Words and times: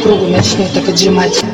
Второму 0.00 0.18
кругу 0.18 0.32
начнем 0.32 0.68
так 0.72 0.88
отжимать. 0.88 1.44